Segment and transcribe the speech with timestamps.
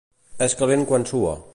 [0.45, 1.41] És calent quan sua.